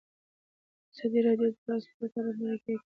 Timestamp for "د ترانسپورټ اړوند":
1.53-2.39